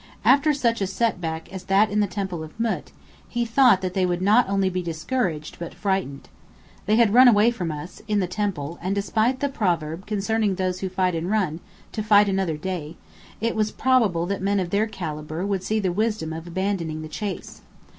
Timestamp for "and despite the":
8.81-9.47